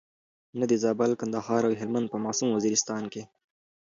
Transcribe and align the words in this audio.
نه 0.59 0.65
د 0.71 0.73
زابل، 0.83 1.11
کندهار 1.21 1.61
او 1.67 1.73
هلمند 1.81 2.07
په 2.11 2.17
معصوم 2.23 2.49
وزیرستان 2.51 3.03
کې. 3.13 3.23